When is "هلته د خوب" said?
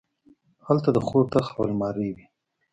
0.67-1.25